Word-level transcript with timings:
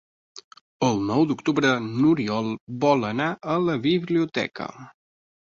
El 0.87 0.95
nou 1.09 1.25
d'octubre 1.31 1.73
n'Oriol 1.89 2.49
vol 2.87 3.07
anar 3.11 3.29
a 3.53 3.61
la 3.69 3.79
biblioteca. 3.87 4.69